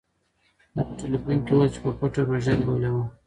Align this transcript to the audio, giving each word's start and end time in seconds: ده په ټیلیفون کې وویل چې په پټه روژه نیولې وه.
ده 0.75 0.81
په 0.87 0.93
ټیلیفون 0.99 1.37
کې 1.45 1.51
وویل 1.53 1.71
چې 1.75 1.79
په 1.85 1.91
پټه 1.99 2.21
روژه 2.29 2.53
نیولې 2.59 2.89
وه. 2.93 3.03